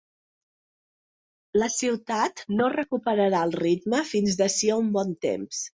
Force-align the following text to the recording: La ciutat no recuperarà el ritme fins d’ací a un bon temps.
La 1.63 1.67
ciutat 1.75 2.43
no 2.57 2.73
recuperarà 2.77 3.47
el 3.51 3.57
ritme 3.63 4.05
fins 4.15 4.41
d’ací 4.43 4.75
a 4.77 4.85
un 4.85 4.95
bon 4.99 5.19
temps. 5.31 5.67